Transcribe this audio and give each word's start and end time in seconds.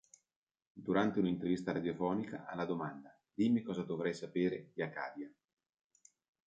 Durante 0.87 1.19
un'intervista 1.19 1.69
intervista 1.69 1.71
radiofonica, 1.93 2.45
alla 2.47 2.65
domanda: 2.65 3.15
"Dimmi 3.31 3.61
cosa 3.61 3.83
dovrei 3.83 4.15
sapere 4.15 4.71
di 4.73 4.81
Acadia? 4.81 5.31